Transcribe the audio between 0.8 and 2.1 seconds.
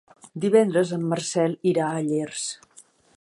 en Marcel irà a